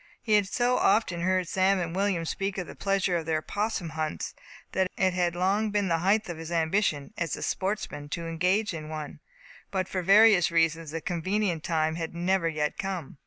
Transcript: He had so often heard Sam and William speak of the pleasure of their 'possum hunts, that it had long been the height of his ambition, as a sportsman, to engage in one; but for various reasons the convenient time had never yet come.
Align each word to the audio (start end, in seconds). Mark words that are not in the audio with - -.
He 0.19 0.33
had 0.33 0.47
so 0.47 0.77
often 0.77 1.21
heard 1.21 1.47
Sam 1.47 1.77
and 1.79 1.95
William 1.95 2.25
speak 2.25 2.57
of 2.57 2.65
the 2.65 2.75
pleasure 2.75 3.17
of 3.17 3.27
their 3.27 3.43
'possum 3.43 3.89
hunts, 3.89 4.33
that 4.71 4.89
it 4.97 5.13
had 5.13 5.35
long 5.35 5.69
been 5.69 5.89
the 5.89 5.99
height 5.99 6.27
of 6.27 6.39
his 6.39 6.51
ambition, 6.51 7.13
as 7.19 7.35
a 7.35 7.43
sportsman, 7.43 8.09
to 8.09 8.25
engage 8.27 8.73
in 8.73 8.89
one; 8.89 9.19
but 9.69 9.87
for 9.87 10.01
various 10.01 10.49
reasons 10.49 10.89
the 10.89 11.01
convenient 11.01 11.63
time 11.63 11.97
had 11.97 12.15
never 12.15 12.47
yet 12.49 12.79
come. 12.79 13.19